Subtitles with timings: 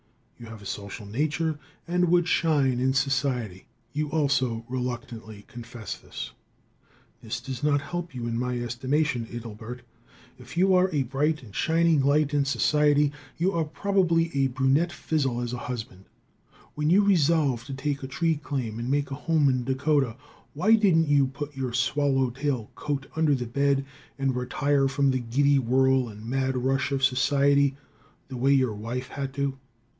[0.39, 3.67] You have a social nature, and would shine in society.
[3.93, 6.31] You also reluctantly confess this.
[7.21, 9.81] That does not help you in my estimation, Adelbert.
[10.39, 14.91] If you are a bright and shining light in society, you are probably a brunette
[14.91, 16.05] fizzle as a husband.
[16.73, 20.15] When you resolved to take a tree claim and make a home in Dakota,
[20.55, 23.85] why didn't you put your swallow tail coat under the bed
[24.17, 27.77] and retire from the giddy whirl and mad rush of society,
[28.29, 29.59] the way your wife had to?